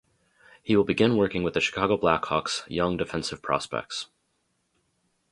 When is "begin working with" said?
0.83-1.53